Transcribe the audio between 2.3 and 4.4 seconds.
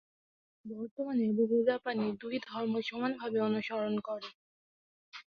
ধর্মই সমানভাবে অনুসরণ করে।